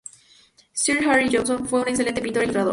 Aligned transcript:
Sir 0.73 1.03
Harry 1.07 1.29
Johnston 1.31 1.67
fue 1.67 1.81
un 1.83 1.89
excelente 1.89 2.21
pintor 2.23 2.41
e 2.41 2.45
ilustrador. 2.45 2.69